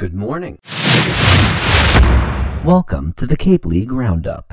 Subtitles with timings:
[0.00, 0.58] Good morning.
[2.64, 4.48] Welcome to the Cape League Roundup.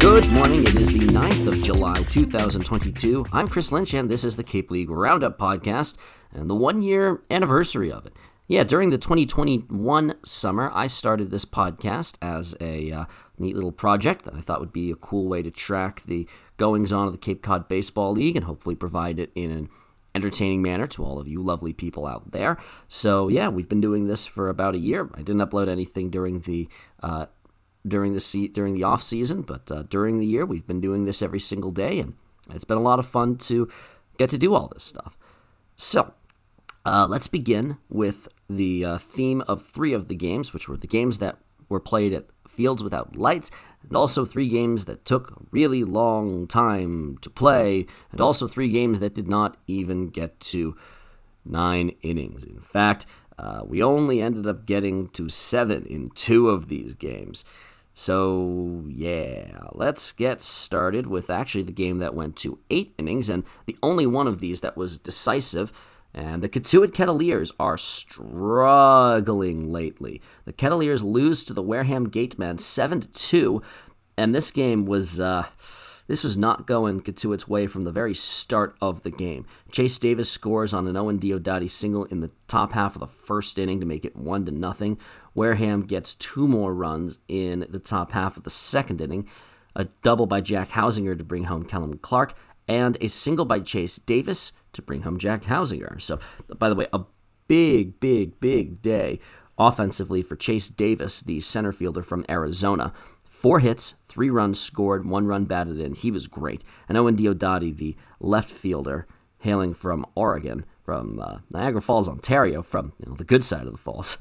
[0.00, 0.64] Good morning.
[0.64, 3.24] It is the 9th of July, 2022.
[3.32, 5.96] I'm Chris Lynch, and this is the Cape League Roundup podcast
[6.32, 8.16] and the one year anniversary of it.
[8.48, 13.04] Yeah, during the 2021 summer, I started this podcast as a uh,
[13.38, 16.92] neat little project that I thought would be a cool way to track the goings
[16.92, 19.68] on of the Cape Cod Baseball League and hopefully provide it in an
[20.14, 22.56] entertaining manner to all of you lovely people out there.
[22.86, 25.10] So yeah, we've been doing this for about a year.
[25.14, 26.68] I didn't upload anything during the
[27.02, 27.26] uh,
[27.86, 31.04] during the se- during the off season, but uh, during the year we've been doing
[31.04, 32.14] this every single day, and
[32.50, 33.68] it's been a lot of fun to
[34.18, 35.18] get to do all this stuff.
[35.74, 36.14] So
[36.86, 40.86] uh, let's begin with the uh, theme of three of the games, which were the
[40.86, 43.50] games that were played at fields without lights,
[43.82, 48.68] and also three games that took a really long time to play, and also three
[48.68, 50.76] games that did not even get to
[51.44, 52.44] nine innings.
[52.44, 53.06] In fact,
[53.38, 57.44] uh, we only ended up getting to seven in two of these games.
[57.92, 63.44] So, yeah, let's get started with actually the game that went to eight innings, and
[63.66, 65.72] the only one of these that was decisive
[66.16, 70.22] and the Cotuit Kettleers are struggling lately.
[70.46, 73.62] The Kettleers lose to the Wareham Gatemen 7 2,
[74.16, 75.44] and this game was uh,
[76.06, 79.44] this was not going Cotuit's way from the very start of the game.
[79.70, 83.58] Chase Davis scores on an Owen Diodati single in the top half of the first
[83.58, 84.98] inning to make it 1 to nothing.
[85.34, 89.28] Wareham gets two more runs in the top half of the second inning,
[89.74, 92.34] a double by Jack Hausinger to bring home Kellum Clark,
[92.68, 96.00] and a single by Chase Davis to bring home Jack Hausinger.
[96.00, 96.18] So,
[96.58, 97.04] by the way, a
[97.48, 99.18] big, big, big day
[99.58, 102.92] offensively for Chase Davis, the center fielder from Arizona.
[103.28, 105.94] Four hits, three runs scored, one run batted in.
[105.94, 106.64] He was great.
[106.88, 109.06] And Owen Diodati, the left fielder,
[109.40, 113.72] hailing from Oregon, from uh, Niagara Falls, Ontario, from you know, the good side of
[113.72, 114.18] the falls.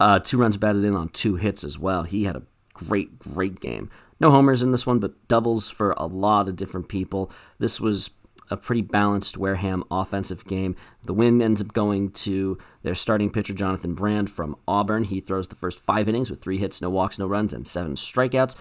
[0.00, 2.02] Uh, two runs batted in on two hits as well.
[2.02, 2.42] He had a
[2.72, 3.90] great, great game.
[4.20, 7.30] No homers in this one, but doubles for a lot of different people.
[7.58, 8.10] This was
[8.50, 10.74] a pretty balanced Wareham offensive game.
[11.04, 15.04] The win ends up going to their starting pitcher, Jonathan Brand from Auburn.
[15.04, 17.94] He throws the first five innings with three hits, no walks, no runs, and seven
[17.94, 18.56] strikeouts.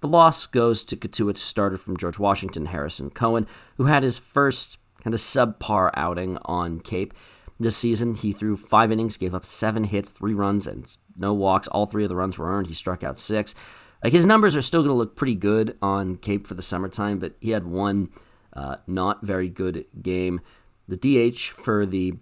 [0.00, 3.46] The loss goes to Cotuit's starter from George Washington, Harrison Cohen,
[3.76, 7.14] who had his first kind of subpar outing on Cape.
[7.58, 11.68] This season, he threw five innings, gave up seven hits, three runs, and no walks.
[11.68, 12.66] All three of the runs were earned.
[12.66, 13.54] He struck out six.
[14.02, 17.18] Like his numbers are still going to look pretty good on Cape for the summertime,
[17.18, 18.10] but he had one
[18.52, 20.40] uh, not very good game.
[20.88, 22.14] The DH for the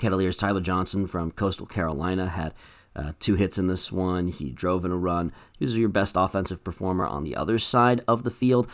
[0.00, 2.54] Kettleers, Tyler Johnson from Coastal Carolina, had
[2.94, 4.28] uh, two hits in this one.
[4.28, 5.32] He drove in a run.
[5.58, 8.68] He was your best offensive performer on the other side of the field,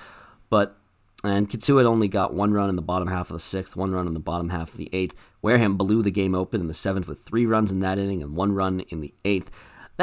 [0.51, 0.79] but
[1.25, 4.09] and had only got one run in the bottom half of the sixth, one run
[4.09, 5.15] in the bottom half of the eighth.
[5.41, 8.35] Wareham blew the game open in the seventh with three runs in that inning and
[8.35, 9.51] one run in the eighth.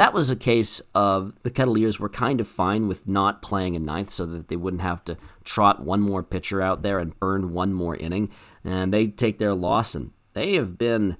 [0.00, 3.78] That was a case of the Kettleers were kind of fine with not playing a
[3.78, 7.52] ninth so that they wouldn't have to trot one more pitcher out there and burn
[7.52, 8.30] one more inning.
[8.64, 11.18] And they take their loss, and they have been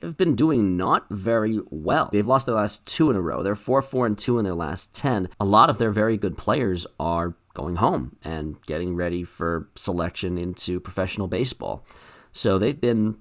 [0.00, 2.08] have been doing not very well.
[2.10, 3.42] They've lost their last two in a row.
[3.42, 5.28] They're 4 4 and 2 in their last 10.
[5.38, 10.38] A lot of their very good players are going home and getting ready for selection
[10.38, 11.84] into professional baseball.
[12.32, 13.18] So they've been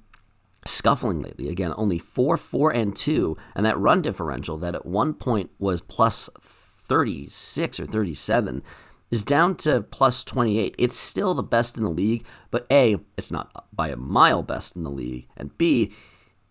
[0.66, 1.50] scuffling lately.
[1.50, 5.82] Again, only 4 4 and 2, and that run differential that at one point was
[5.82, 8.64] plus 36 or 37
[9.12, 10.76] is down to plus 28.
[10.78, 14.76] It's still the best in the league, but A, it's not by a mile best
[14.76, 15.92] in the league, and B,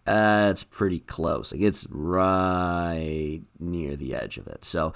[0.06, 1.53] uh, it's pretty close.
[1.53, 4.65] Like it's right near the edge of it.
[4.65, 4.93] So,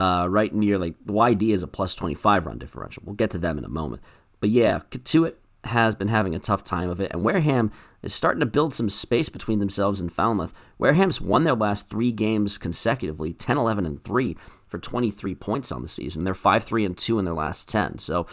[0.00, 3.02] uh, right near like the YD is a plus 25 run differential.
[3.04, 4.02] We'll get to them in a moment.
[4.40, 7.70] But yeah, Cotuit has been having a tough time of it, and Wareham
[8.02, 10.54] is starting to build some space between themselves and Falmouth.
[10.78, 14.36] Wareham's won their last three games consecutively 10, 11, and 3
[14.66, 16.24] for 23 points on the season.
[16.24, 17.98] They're 5, 3, and 2 in their last 10.
[17.98, 18.26] So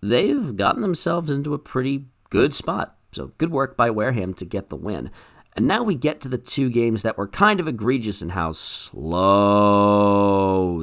[0.00, 2.96] they've gotten themselves into a pretty good spot.
[3.12, 5.10] So good work by Wareham to get the win.
[5.54, 8.52] And now we get to the two games that were kind of egregious in how
[8.52, 9.24] slow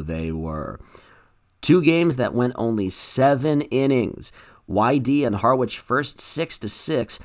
[0.01, 0.79] they were.
[1.61, 4.31] Two games that went only seven innings.
[4.69, 7.19] YD and Harwich first 6 to 6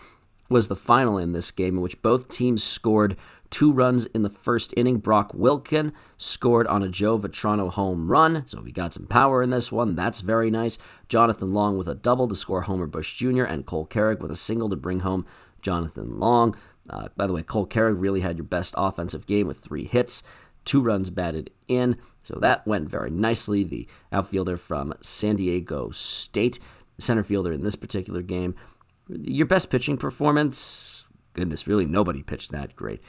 [0.48, 3.16] was the final in this game in which both teams scored
[3.50, 4.98] two runs in the first inning.
[4.98, 9.50] Brock Wilken scored on a Joe Vetrano home run, so we got some power in
[9.50, 9.94] this one.
[9.94, 10.78] That's very nice.
[11.08, 14.36] Jonathan Long with a double to score Homer Bush Jr., and Cole Carrigg with a
[14.36, 15.26] single to bring home
[15.62, 16.56] Jonathan Long.
[16.90, 20.22] Uh, by the way, Cole Carrigg really had your best offensive game with three hits,
[20.64, 23.64] two runs batted in, So that went very nicely.
[23.64, 26.58] The outfielder from San Diego State,
[26.98, 28.54] center fielder in this particular game.
[29.08, 33.00] Your best pitching performance, goodness, really nobody pitched that great.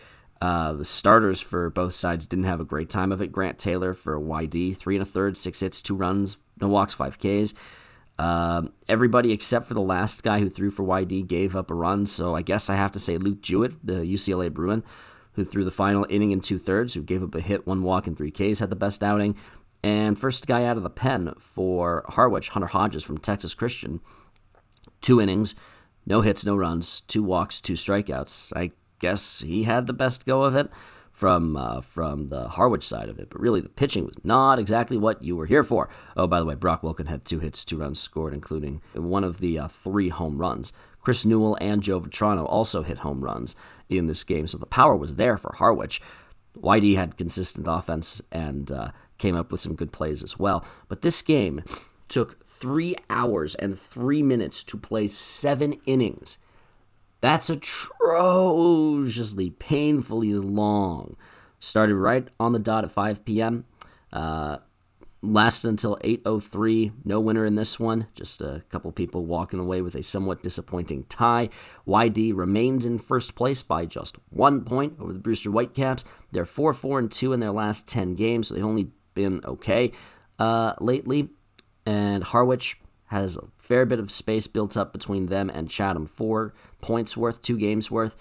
[0.42, 3.32] Uh, the starters for both sides didn't have a great time of it.
[3.32, 7.18] Grant Taylor for YD, three and a third, six hits, two runs, no walks, five
[7.18, 7.54] Ks.
[8.18, 12.06] Um, everybody except for the last guy who threw for YD gave up a run,
[12.06, 14.84] so I guess I have to say Luke Jewett, the UCLA Bruin,
[15.34, 18.08] who threw the final inning in two thirds, who gave up a hit, one walk,
[18.08, 19.36] and three Ks, had the best outing.
[19.84, 24.02] And first guy out of the pen for Harwich, Hunter Hodges from Texas Christian,
[25.02, 25.56] two innings,
[26.06, 28.52] no hits, no runs, two walks, two strikeouts.
[28.56, 30.70] I guess he had the best go of it
[31.12, 33.30] from uh, from the Harwich side of it.
[33.30, 35.90] But really, the pitching was not exactly what you were here for.
[36.16, 39.40] Oh, by the way, Brock Wilken had two hits, two runs scored, including one of
[39.40, 40.74] the uh, three home runs.
[41.02, 43.56] Chris Newell and Joe Vetrano also hit home runs
[43.90, 46.02] in this game, so the power was there for Harwich.
[46.56, 50.66] YD had consistent offense and uh, came up with some good plays as well.
[50.88, 51.64] But this game
[52.08, 56.40] took three hours and three minutes to play seven innings.
[57.22, 61.16] That's atrociously, painfully long.
[61.60, 63.66] Started right on the dot at 5 p.m.
[64.12, 64.58] Uh,
[65.22, 66.94] lasted until 8:03.
[67.04, 68.08] No winner in this one.
[68.16, 71.50] Just a couple people walking away with a somewhat disappointing tie.
[71.86, 76.06] YD remains in first place by just one point over the Brewster Whitecaps.
[76.32, 79.92] They're 4-4 and 2 in their last 10 games, so they've only been okay
[80.38, 81.30] uh, lately.
[81.86, 86.06] And Harwich has a fair bit of space built up between them and Chatham.
[86.06, 88.16] Four points worth, two games worth.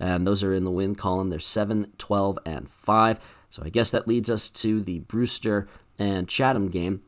[0.00, 1.30] And those are in the win column.
[1.30, 3.20] They're 7, 12, and 5.
[3.50, 5.68] So I guess that leads us to the Brewster
[5.98, 7.02] and Chatham game.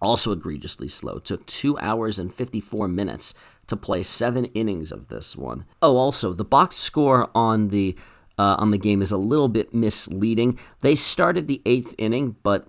[0.00, 1.18] Also egregiously slow.
[1.18, 3.34] Took 2 hours and 54 minutes
[3.66, 5.66] to play 7 innings of this one.
[5.82, 7.96] Oh, also, the box score on the
[8.38, 10.58] uh, on the game is a little bit misleading.
[10.80, 12.68] They started the eighth inning, but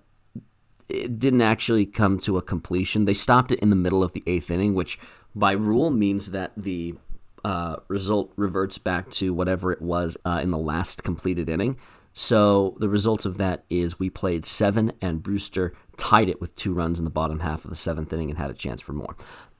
[0.89, 3.05] it didn't actually come to a completion.
[3.05, 4.99] They stopped it in the middle of the eighth inning, which
[5.33, 6.95] by rule means that the
[7.43, 11.77] uh, result reverts back to whatever it was uh, in the last completed inning.
[12.13, 16.73] So the result of that is we played seven, and Brewster tied it with two
[16.73, 19.15] runs in the bottom half of the seventh inning and had a chance for more.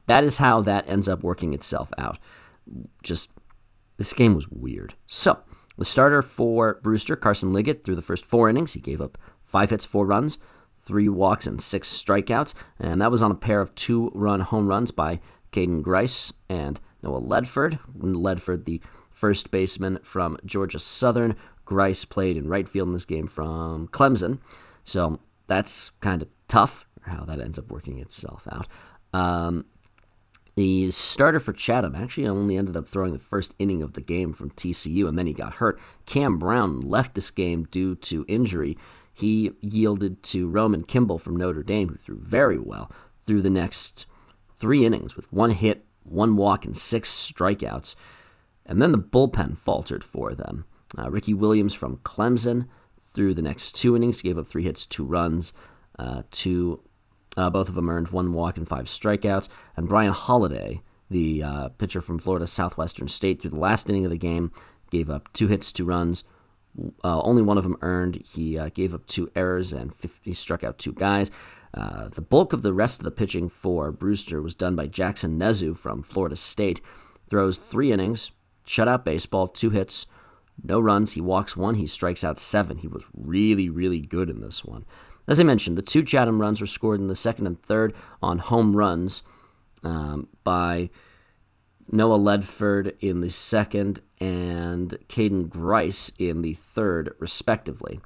[0.05, 2.19] That is how that ends up working itself out.
[3.01, 3.31] Just
[3.97, 4.93] this game was weird.
[5.05, 5.39] So
[5.77, 9.69] the starter for Brewster, Carson Liggett, through the first four innings, he gave up five
[9.69, 10.37] hits, four runs
[10.83, 14.67] three walks and six strikeouts, and that was on a pair of two run home
[14.67, 15.19] runs by
[15.51, 17.79] Caden Grice and Noah Ledford.
[17.97, 18.81] Ledford, the
[19.11, 21.35] first baseman from Georgia Southern.
[21.65, 24.39] Grice played in right field in this game from Clemson.
[24.83, 28.67] So that's kind of tough, how that ends up working itself out.
[29.13, 29.65] Um,
[30.55, 34.33] the starter for Chatham actually only ended up throwing the first inning of the game
[34.33, 35.79] from TCU, and then he got hurt.
[36.05, 38.77] Cam Brown left this game due to injury
[39.13, 42.91] he yielded to Roman Kimball from Notre Dame, who threw very well
[43.25, 44.07] through the next
[44.55, 47.95] three innings with one hit, one walk, and six strikeouts.
[48.65, 50.65] And then the bullpen faltered for them.
[50.97, 52.67] Uh, Ricky Williams from Clemson
[53.13, 55.53] through the next two innings gave up three hits, two runs,
[55.99, 56.81] uh, two.
[57.35, 59.49] Uh, both of them earned one walk and five strikeouts.
[59.75, 64.11] And Brian Holiday, the uh, pitcher from Florida Southwestern State, through the last inning of
[64.11, 64.51] the game,
[64.91, 66.23] gave up two hits, two runs,
[67.03, 68.23] uh, only one of them earned.
[68.25, 71.29] He uh, gave up two errors and 50, struck out two guys.
[71.73, 75.39] Uh, the bulk of the rest of the pitching for Brewster was done by Jackson
[75.39, 76.81] Nezuh from Florida State.
[77.29, 78.31] Throws three innings,
[78.65, 80.05] shutout baseball, two hits,
[80.63, 81.13] no runs.
[81.13, 82.77] He walks one, he strikes out seven.
[82.77, 84.85] He was really, really good in this one.
[85.27, 88.39] As I mentioned, the two Chatham runs were scored in the second and third on
[88.39, 89.23] home runs
[89.83, 90.89] um, by
[91.91, 97.99] Noah Ledford in the second, and Caden Grice in the third, respectively.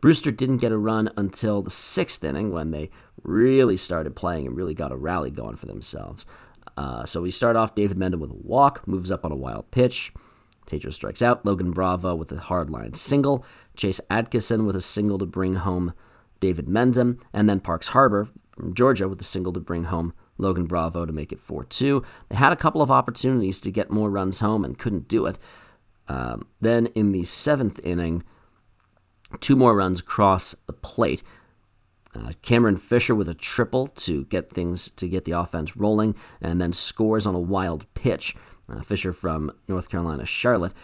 [0.00, 2.90] Brewster didn't get a run until the sixth inning when they
[3.22, 6.26] really started playing and really got a rally going for themselves.
[6.76, 9.70] Uh, so we start off David Mendham with a walk, moves up on a wild
[9.70, 10.12] pitch.
[10.66, 11.44] Tatro strikes out.
[11.44, 13.44] Logan Bravo with a hard line single.
[13.76, 15.92] Chase Atkinson with a single to bring home
[16.42, 17.18] David Mendham.
[17.32, 21.12] And then Parks Harbor from Georgia with a single to bring home Logan Bravo to
[21.12, 22.02] make it 4 2.
[22.28, 25.38] They had a couple of opportunities to get more runs home and couldn't do it.
[26.08, 28.24] Um, then in the seventh inning,
[29.40, 31.22] two more runs cross the plate.
[32.14, 36.60] Uh, Cameron Fisher with a triple to get things to get the offense rolling, and
[36.60, 38.34] then scores on a wild pitch.
[38.68, 40.74] Uh, Fisher from North Carolina Charlotte,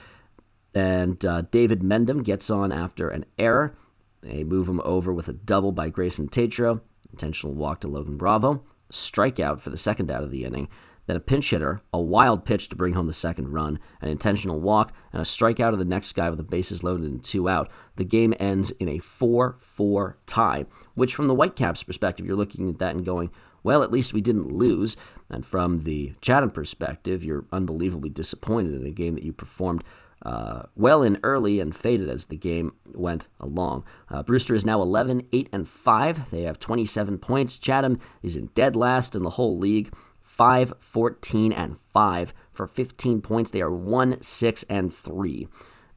[0.74, 3.74] and uh, David Mendham gets on after an error.
[4.22, 6.80] They move him over with a double by Grayson Tatro.
[7.10, 10.68] Intentional walk to Logan Bravo strikeout for the second out of the inning.
[11.06, 14.60] then a pinch hitter, a wild pitch to bring home the second run, an intentional
[14.60, 17.70] walk, and a strikeout of the next guy with the bases loaded and two out.
[17.96, 22.68] The game ends in a 4 4 tie, which, from the Whitecaps' perspective, you're looking
[22.68, 23.30] at that and going,
[23.62, 24.98] well, at least we didn't lose.
[25.30, 29.84] And from the Chatham perspective, you're unbelievably disappointed in a game that you performed
[30.22, 33.84] uh, well in early and faded as the game went along.
[34.08, 36.30] Uh, Brewster is now 11, 8, and 5.
[36.30, 37.58] They have 27 points.
[37.58, 39.92] Chatham is in dead last in the whole league.
[40.22, 43.50] 5, 14, and 5 for 15 points.
[43.50, 45.48] They are 1, 6, and 3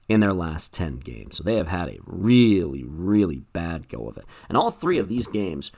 [0.08, 1.38] in their last 10 games.
[1.38, 4.26] So they have had a really, really bad go of it.
[4.50, 5.72] And all three of these games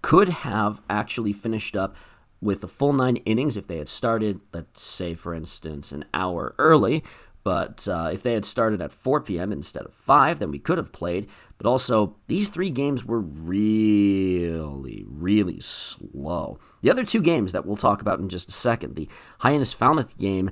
[0.00, 1.96] could have actually finished up
[2.42, 6.54] with a full nine innings if they had started, let's say, for instance, an hour
[6.58, 7.02] early.
[7.44, 9.50] But uh, if they had started at 4 p.m.
[9.50, 11.28] instead of 5, then we could have played.
[11.58, 16.58] But also, these three games were really, really slow.
[16.82, 19.08] The other two games that we'll talk about in just a second the
[19.40, 20.50] Hyannis Falmouth game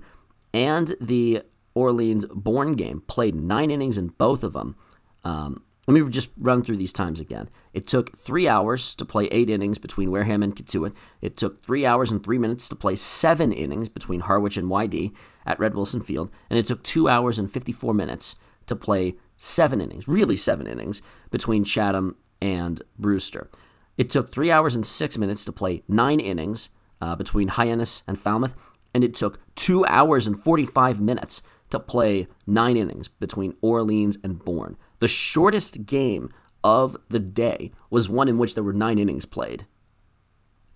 [0.53, 1.43] and the
[1.75, 4.77] Orleans Bourne game played nine innings in both of them.
[5.23, 7.49] Um, let me just run through these times again.
[7.73, 10.95] It took three hours to play eight innings between Wareham and Cotuit.
[11.21, 15.13] It took three hours and three minutes to play seven innings between Harwich and YD
[15.51, 16.31] at Red Wilson Field.
[16.49, 21.03] And it took two hours and 54 minutes to play seven innings, really seven innings,
[21.31, 23.51] between Chatham and Brewster.
[23.99, 28.19] It took three hours and six minutes to play nine innings uh, between Hyannis and
[28.19, 28.55] Falmouth.
[28.95, 34.45] And it took two hours and 45 minutes to play nine innings between Orleans and
[34.45, 34.77] Bourne.
[34.99, 36.31] The shortest game
[36.63, 39.67] of the day was one in which there were nine innings played.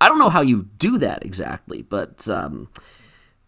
[0.00, 2.68] I don't know how you do that exactly, but um,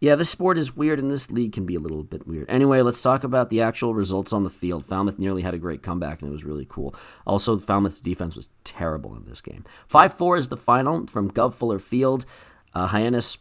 [0.01, 2.49] yeah, this sport is weird and this league can be a little bit weird.
[2.51, 4.85] Anyway, let's talk about the actual results on the field.
[4.85, 6.95] Falmouth nearly had a great comeback and it was really cool.
[7.27, 9.65] Also, Falmouth's defense was terrible in this game.
[9.89, 12.27] 5 4 is the final from Guv Fuller Field.
[12.75, 13.39] Uh, Hyannis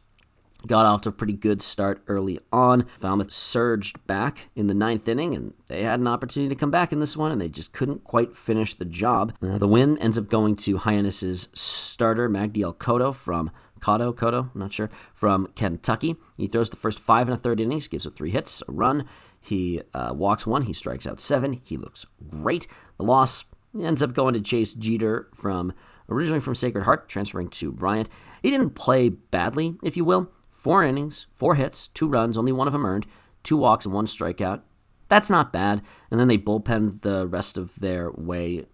[0.65, 2.85] got off to a pretty good start early on.
[2.99, 6.91] Falmouth surged back in the ninth inning, and they had an opportunity to come back
[6.91, 9.33] in this one, and they just couldn't quite finish the job.
[9.41, 13.51] Uh, the win ends up going to Hyannis's starter, Magdiel Cotto from
[13.85, 16.15] Cotto, Cotto, I'm not sure, from Kentucky.
[16.37, 19.05] He throws the first five and a third innings, gives up three hits, a run.
[19.39, 21.61] He uh, walks one, he strikes out seven.
[21.63, 22.65] He looks great.
[22.97, 23.45] The loss
[23.79, 25.71] ends up going to Chase Jeter from
[26.09, 28.09] originally from Sacred Heart, transferring to Bryant.
[28.41, 30.31] He didn't play badly, if you will.
[30.49, 33.05] Four innings, four hits, two runs, only one of them earned,
[33.43, 34.63] two walks, and one strikeout.
[35.09, 35.83] That's not bad.
[36.09, 38.65] And then they bullpenned the rest of their way.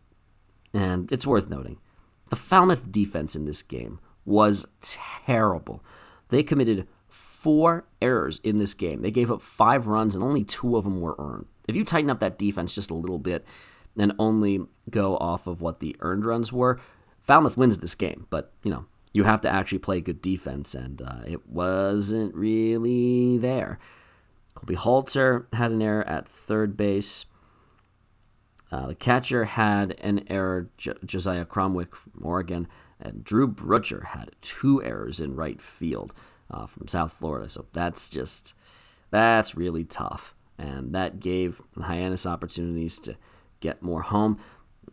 [0.74, 1.80] And it's worth noting
[2.30, 5.84] the Falmouth defense in this game was terrible.
[6.30, 9.02] They committed four errors in this game.
[9.02, 11.48] They gave up five runs, and only two of them were earned.
[11.68, 13.46] If you tighten up that defense just a little bit
[13.98, 16.80] and only go off of what the earned runs were,
[17.20, 18.28] Falmouth wins this game.
[18.30, 23.38] But, you know, you have to actually play good defense, and uh, it wasn't really
[23.38, 23.80] there.
[24.54, 27.26] Colby Halter had an error at third base.
[28.72, 32.68] Uh, the catcher had an error, Josiah Cromwick Oregon,
[33.02, 36.14] and Drew Brutcher had two errors in right field
[36.50, 37.50] uh, from South Florida.
[37.50, 38.54] So that's just,
[39.10, 40.36] that's really tough.
[40.58, 43.16] And that gave Hyannis opportunities to
[43.60, 44.38] get more home.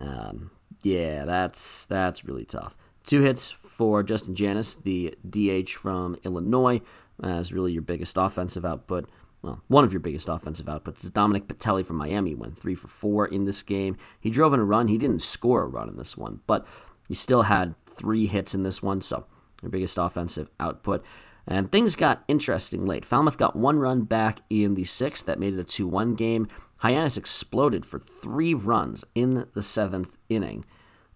[0.00, 0.50] Um,
[0.82, 2.76] yeah, that's that's really tough.
[3.04, 6.80] Two hits for Justin Janas, the DH from Illinois,
[7.22, 9.08] as really your biggest offensive output.
[9.42, 11.04] Well, one of your biggest offensive outputs.
[11.04, 13.96] Is Dominic Pitelli from Miami went three for four in this game.
[14.20, 14.88] He drove in a run.
[14.88, 16.66] He didn't score a run in this one, but
[17.08, 19.26] he still had three hits in this one, so
[19.62, 21.04] your biggest offensive output.
[21.46, 23.06] And things got interesting late.
[23.06, 25.24] Falmouth got one run back in the sixth.
[25.24, 26.46] That made it a 2 1 game.
[26.78, 30.64] Hyannis exploded for three runs in the seventh inning.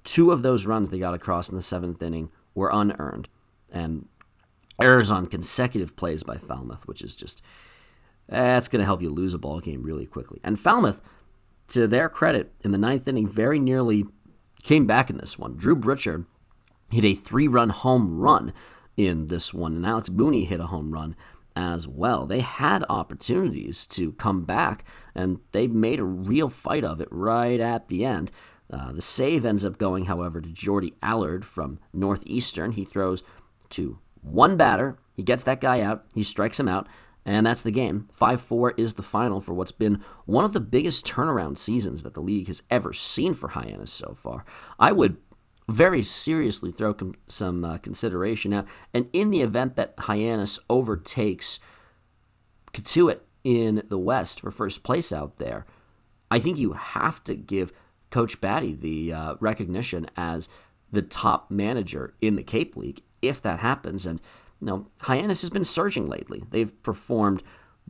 [0.04, 3.28] Two of those runs they got across in the seventh inning were unearned,
[3.70, 4.08] and
[4.80, 7.42] errors on consecutive plays by Falmouth, which is just
[8.28, 10.40] that's going to help you lose a ball game really quickly.
[10.42, 11.02] And Falmouth,
[11.68, 14.04] to their credit, in the ninth inning, very nearly
[14.62, 15.56] came back in this one.
[15.56, 16.26] Drew Brutcher
[16.90, 18.52] hit a three-run home run
[18.96, 21.16] in this one, and Alex Booney hit a home run
[21.54, 22.26] as well.
[22.26, 27.60] They had opportunities to come back, and they made a real fight of it right
[27.60, 28.30] at the end.
[28.72, 32.72] Uh, the save ends up going, however, to Jordy Allard from Northeastern.
[32.72, 33.22] He throws
[33.70, 34.96] to one batter.
[35.14, 36.04] He gets that guy out.
[36.14, 36.86] He strikes him out.
[37.24, 38.08] And that's the game.
[38.12, 42.14] 5 4 is the final for what's been one of the biggest turnaround seasons that
[42.14, 44.44] the league has ever seen for Hyannis so far.
[44.78, 45.16] I would
[45.68, 48.66] very seriously throw com- some uh, consideration out.
[48.92, 51.60] And in the event that Hyannis overtakes
[52.72, 55.66] Cotuit in the West for first place out there,
[56.30, 57.72] I think you have to give
[58.10, 60.48] Coach Batty the uh, recognition as
[60.90, 64.06] the top manager in the Cape League if that happens.
[64.06, 64.20] And
[64.62, 66.44] you know, Hyannis has been surging lately.
[66.50, 67.42] They've performed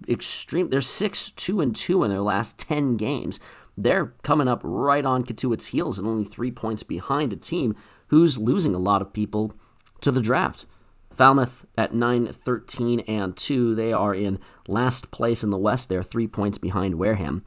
[0.08, 0.70] extreme.
[0.70, 3.38] They're six two and two in their last ten games.
[3.76, 7.76] They're coming up right on Cotuit's heels and only three points behind a team
[8.06, 9.52] who's losing a lot of people
[10.00, 10.64] to the draft.
[11.10, 13.74] Falmouth at 9 13 and 2.
[13.74, 15.90] They are in last place in the West.
[15.90, 17.44] They're three points behind Wareham.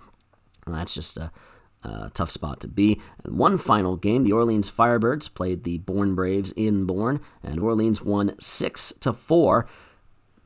[0.67, 1.31] And that's just a,
[1.85, 2.99] a, tough spot to be.
[3.23, 8.01] And one final game the Orleans Firebirds played the Bourne Braves in Bourne, and Orleans
[8.01, 9.67] won 6 to 4.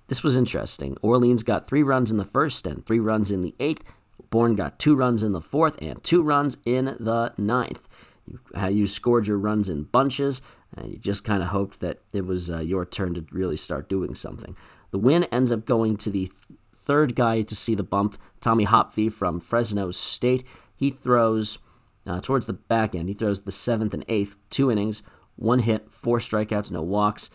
[0.07, 0.97] This was interesting.
[1.01, 3.83] Orleans got three runs in the first and three runs in the eighth.
[4.29, 7.87] Bourne got two runs in the fourth and two runs in the ninth.
[8.25, 10.41] You, you scored your runs in bunches,
[10.75, 13.89] and you just kind of hoped that it was uh, your turn to really start
[13.89, 14.55] doing something.
[14.91, 18.65] The win ends up going to the th- third guy to see the bump, Tommy
[18.65, 20.43] Hopfee from Fresno State.
[20.79, 21.57] He throws
[22.07, 23.09] uh, towards the back end.
[23.09, 25.03] He throws the seventh and eighth, two innings,
[25.35, 27.29] one hit, four strikeouts, no walks.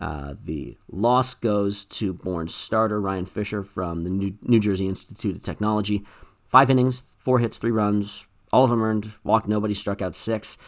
[0.00, 5.36] Uh, the loss goes to Bourne starter Ryan Fisher from the New, New Jersey Institute
[5.36, 6.04] of Technology.
[6.44, 10.58] Five innings, four hits, three runs, all of them earned, walked nobody, struck out six.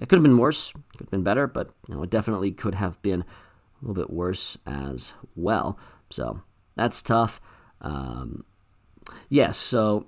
[0.00, 2.74] It could have been worse, could have been better, but you know, it definitely could
[2.74, 5.78] have been a little bit worse as well.
[6.10, 6.42] So
[6.74, 7.40] that's tough.
[7.80, 8.44] Um,
[9.06, 10.06] yes, yeah, so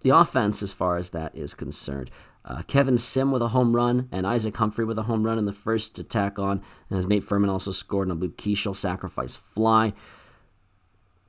[0.00, 2.10] the offense, as far as that is concerned,
[2.44, 5.44] uh, Kevin Sim with a home run and Isaac Humphrey with a home run in
[5.44, 6.62] the first to tack on.
[6.88, 9.92] And as Nate Furman also scored on a Luke Keaschall sacrifice fly.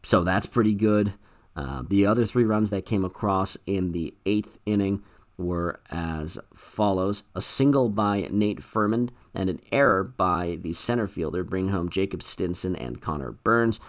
[0.03, 1.13] So that's pretty good.
[1.55, 5.03] Uh, the other three runs that came across in the eighth inning
[5.37, 11.43] were as follows a single by Nate Furman and an error by the center fielder,
[11.43, 13.79] bring home Jacob Stinson and Connor Burns.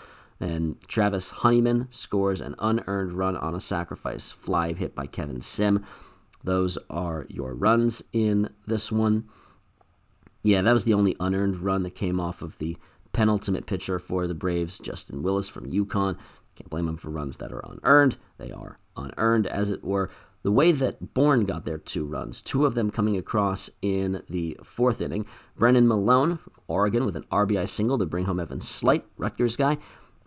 [0.40, 5.84] And Travis Honeyman scores an unearned run on a sacrifice fly hit by Kevin Sim.
[6.42, 9.28] Those are your runs in this one.
[10.42, 12.78] Yeah, that was the only unearned run that came off of the
[13.12, 16.16] penultimate pitcher for the Braves, Justin Willis from UConn.
[16.54, 18.16] Can't blame him for runs that are unearned.
[18.38, 20.10] They are unearned, as it were.
[20.42, 24.58] The way that Bourne got their two runs, two of them coming across in the
[24.64, 25.26] fourth inning.
[25.56, 29.76] Brennan Malone, Oregon, with an RBI single to bring home Evan Sleight, Rutgers guy.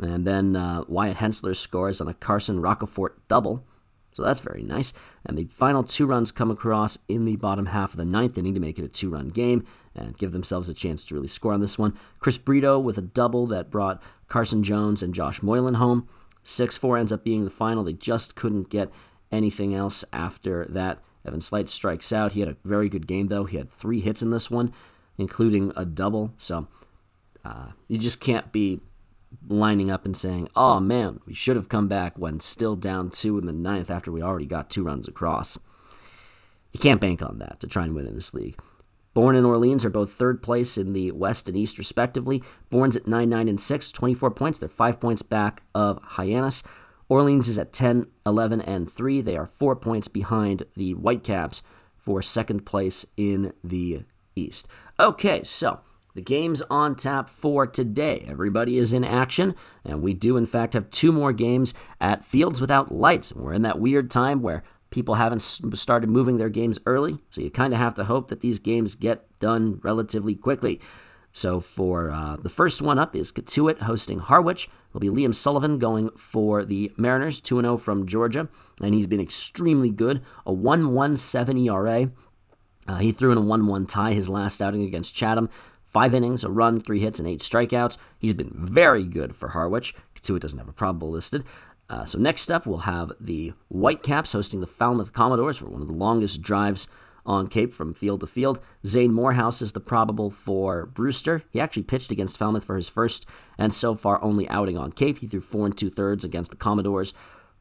[0.04, 3.66] And then uh, Wyatt Hensler scores on a Carson Roccaforte double.
[4.12, 4.94] So that's very nice.
[5.26, 8.54] And the final two runs come across in the bottom half of the ninth inning
[8.54, 11.54] to make it a two run game and give themselves a chance to really score
[11.54, 11.98] on this one.
[12.20, 16.08] Chris Brito with a double that brought Carson Jones and Josh Moylan home.
[16.44, 17.84] 6 4 ends up being the final.
[17.84, 18.92] They just couldn't get
[19.32, 21.00] anything else after that.
[21.26, 22.34] Evan Sleight strikes out.
[22.34, 23.46] He had a very good game, though.
[23.46, 24.74] He had three hits in this one,
[25.18, 26.34] including a double.
[26.38, 26.68] So
[27.46, 28.82] uh, you just can't be
[29.48, 33.38] lining up and saying, oh man, we should have come back when still down two
[33.38, 35.58] in the ninth after we already got two runs across.
[36.72, 38.60] You can't bank on that to try and win in this league.
[39.14, 42.42] Bourne and Orleans are both third place in the West and East, respectively.
[42.72, 44.60] Bourne's at 9 9 and 6, 24 points.
[44.60, 46.64] They're five points back of Hyannis.
[47.10, 49.22] Orleans is at 10 11 and 3.
[49.22, 51.62] They are four points behind the Whitecaps
[51.96, 54.04] for second place in the
[54.36, 54.68] East.
[55.00, 55.82] Okay, so
[56.14, 58.26] the game's on tap for today.
[58.28, 62.62] Everybody is in action, and we do, in fact, have two more games at Fields
[62.62, 63.34] Without Lights.
[63.34, 67.50] We're in that weird time where people haven't started moving their games early, so you
[67.50, 70.80] kind of have to hope that these games get done relatively quickly.
[71.32, 74.70] So for uh, the first one up is Cotuit hosting Harwich.
[74.90, 78.48] It'll be Liam Sullivan going for the Mariners, 2 0 from Georgia,
[78.80, 80.22] and he's been extremely good.
[80.46, 82.12] A 1.17 ERA.
[82.88, 85.50] Uh, he threw in a 1 1 tie his last outing against Chatham.
[85.94, 87.98] Five innings, a run, three hits, and eight strikeouts.
[88.18, 89.94] He's been very good for Harwich.
[90.16, 91.44] Cotuit doesn't have a probable listed.
[91.88, 95.88] Uh, so next up, we'll have the Whitecaps hosting the Falmouth Commodores for one of
[95.88, 96.88] the longest drives
[97.28, 98.60] on Cape from field to field.
[98.88, 101.44] Zane Morehouse is the probable for Brewster.
[101.52, 103.28] He actually pitched against Falmouth for his first
[103.60, 105.20] and so far only outing on Cape.
[105.20, 107.14] He threw four and two thirds against the Commodores.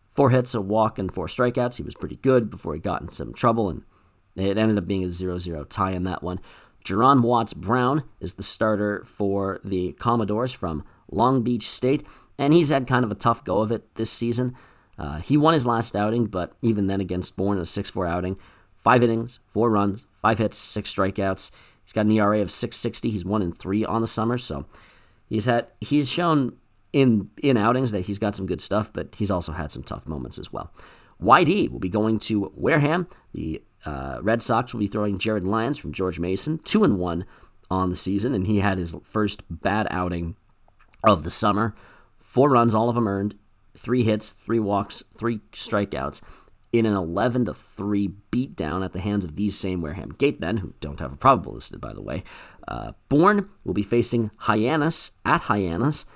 [0.08, 1.76] Four hits, a walk, and four strikeouts.
[1.76, 3.82] He was pretty good before he got in some trouble, and
[4.34, 6.40] it ended up being a 0 0 tie in that one.
[6.84, 12.06] Jerron Watts Brown is the starter for the Commodores from Long Beach State,
[12.38, 14.56] and he's had kind of a tough go of it this season.
[14.98, 18.36] Uh, he won his last outing, but even then against Bourne, a 6 4 outing.
[18.76, 21.52] Five innings, four runs, five hits, six strikeouts.
[21.84, 23.10] He's got an ERA of 660.
[23.10, 24.66] He's one in three on the summer, so
[25.28, 26.56] he's had he's shown
[26.92, 30.08] in in outings that he's got some good stuff, but he's also had some tough
[30.08, 30.72] moments as well.
[31.20, 33.06] YD will be going to Wareham.
[33.32, 37.24] The uh, Red Sox will be throwing Jared Lyons from George Mason, two and one
[37.70, 40.36] on the season, and he had his first bad outing
[41.04, 41.74] of the summer.
[42.20, 43.34] Four runs, all of them earned,
[43.76, 46.22] three hits, three walks, three strikeouts
[46.72, 50.72] in an 11 to 3 beatdown at the hands of these same Wareham Gatemen, who
[50.80, 52.24] don't have a probable listed, by the way.
[52.66, 56.06] Uh, Bourne will be facing Hyannis at Hyannis.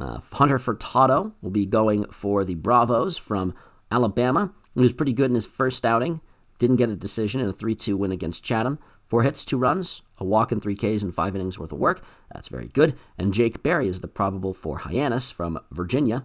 [0.00, 3.54] Uh, Hunter Furtado will be going for the Bravos from
[3.90, 4.52] Alabama.
[4.74, 6.20] He was pretty good in his first outing.
[6.58, 8.78] Didn't get a decision in a 3 2 win against Chatham.
[9.06, 12.02] Four hits, two runs, a walk and three Ks and five innings worth of work.
[12.32, 12.96] That's very good.
[13.16, 16.24] And Jake Berry is the probable for Hyannis from Virginia.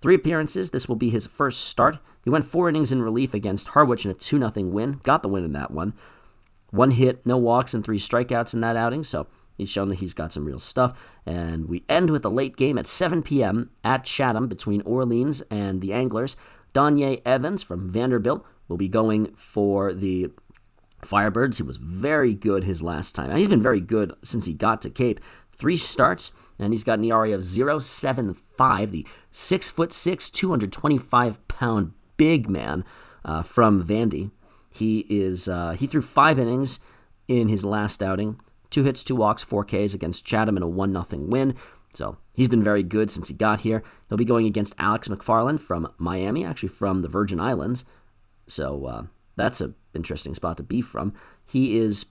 [0.00, 0.70] Three appearances.
[0.70, 1.98] This will be his first start.
[2.22, 5.00] He went four innings in relief against Harwich in a 2 0 win.
[5.02, 5.94] Got the win in that one.
[6.70, 9.02] One hit, no walks, and three strikeouts in that outing.
[9.02, 10.92] So he's shown that he's got some real stuff.
[11.24, 13.70] And we end with a late game at 7 p.m.
[13.82, 16.36] at Chatham between Orleans and the Anglers.
[16.74, 20.30] Donye Evans from Vanderbilt will be going for the
[21.02, 21.56] Firebirds.
[21.56, 23.34] He was very good his last time.
[23.36, 25.20] He's been very good since he got to Cape.
[25.52, 28.90] Three starts, and he's got an ERA of 0.75.
[28.90, 32.84] The six foot six, 225 pound big man
[33.24, 34.30] uh, from Vandy.
[34.70, 36.80] He is uh, he threw five innings
[37.28, 40.92] in his last outing, two hits, two walks, four Ks against Chatham in a one
[40.92, 41.54] nothing win.
[41.94, 43.82] So he's been very good since he got here.
[44.08, 47.86] He'll be going against Alex McFarlane from Miami, actually from the Virgin Islands.
[48.46, 49.02] So uh,
[49.36, 51.12] that's an interesting spot to be from.
[51.44, 52.06] He is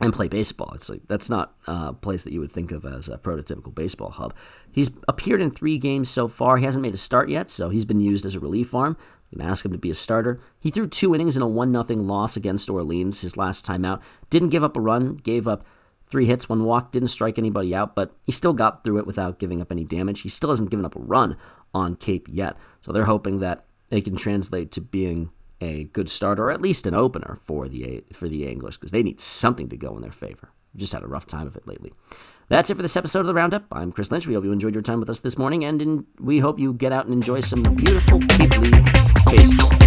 [0.00, 0.72] and play baseball.
[0.74, 4.10] It's like that's not a place that you would think of as a prototypical baseball
[4.10, 4.34] hub.
[4.70, 6.58] He's appeared in three games so far.
[6.58, 8.96] He hasn't made a start yet, so he's been used as a relief arm.
[9.30, 10.40] You can ask him to be a starter.
[10.58, 14.00] He threw two innings in a one 0 loss against Orleans his last time out.
[14.30, 15.66] Didn't give up a run, gave up
[16.06, 19.38] three hits, one walk, didn't strike anybody out, but he still got through it without
[19.38, 20.22] giving up any damage.
[20.22, 21.36] He still hasn't given up a run
[21.74, 26.44] on Cape yet, so they're hoping that it can translate to being a good starter
[26.44, 29.76] or at least an opener for the for the Anglers because they need something to
[29.76, 30.50] go in their favor.
[30.72, 31.92] We've just had a rough time of it lately.
[32.48, 33.64] That's it for this episode of the Roundup.
[33.72, 34.26] I'm Chris Lynch.
[34.26, 36.72] We hope you enjoyed your time with us this morning, and in, we hope you
[36.72, 38.92] get out and enjoy some beautiful League
[39.26, 39.77] baseball.